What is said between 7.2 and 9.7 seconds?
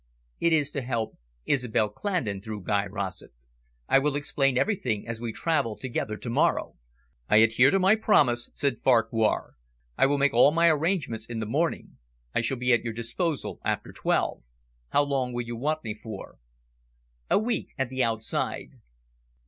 "I adhere to my promise," said Farquhar.